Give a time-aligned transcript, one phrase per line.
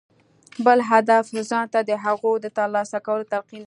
[0.65, 3.59] بل هدف ځان ته د هغو د ترلاسه کولو تلقين دی.